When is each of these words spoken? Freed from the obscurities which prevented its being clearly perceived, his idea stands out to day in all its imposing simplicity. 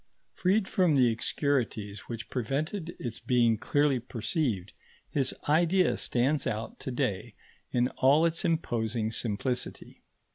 Freed 0.33 0.67
from 0.67 0.95
the 0.95 1.11
obscurities 1.13 2.09
which 2.09 2.31
prevented 2.31 2.95
its 2.97 3.19
being 3.19 3.55
clearly 3.59 3.99
perceived, 3.99 4.73
his 5.11 5.31
idea 5.47 5.95
stands 5.95 6.47
out 6.47 6.79
to 6.79 6.89
day 6.89 7.35
in 7.69 7.87
all 7.97 8.25
its 8.25 8.43
imposing 8.43 9.11
simplicity. 9.11 10.01